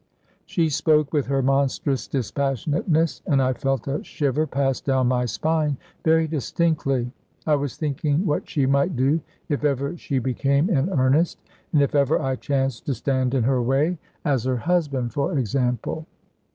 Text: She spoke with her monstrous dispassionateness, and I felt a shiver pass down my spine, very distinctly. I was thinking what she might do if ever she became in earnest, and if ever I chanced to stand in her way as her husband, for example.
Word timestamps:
She 0.47 0.69
spoke 0.69 1.13
with 1.13 1.27
her 1.27 1.43
monstrous 1.43 2.07
dispassionateness, 2.07 3.21
and 3.27 3.39
I 3.39 3.53
felt 3.53 3.87
a 3.87 4.03
shiver 4.03 4.47
pass 4.47 4.81
down 4.81 5.09
my 5.09 5.25
spine, 5.25 5.77
very 6.03 6.27
distinctly. 6.27 7.11
I 7.45 7.53
was 7.53 7.75
thinking 7.77 8.25
what 8.25 8.49
she 8.49 8.65
might 8.65 8.95
do 8.95 9.21
if 9.47 9.63
ever 9.63 9.95
she 9.97 10.17
became 10.17 10.71
in 10.71 10.89
earnest, 10.89 11.37
and 11.71 11.83
if 11.83 11.93
ever 11.93 12.19
I 12.19 12.35
chanced 12.35 12.87
to 12.87 12.95
stand 12.95 13.35
in 13.35 13.43
her 13.43 13.61
way 13.61 13.99
as 14.25 14.43
her 14.45 14.57
husband, 14.57 15.13
for 15.13 15.37
example. 15.37 16.07